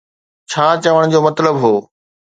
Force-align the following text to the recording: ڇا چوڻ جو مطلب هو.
ڇا 0.49 0.65
چوڻ 0.83 1.01
جو 1.11 1.19
مطلب 1.27 1.55
هو. 1.63 1.73